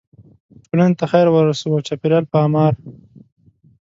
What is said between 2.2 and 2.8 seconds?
په اعمار.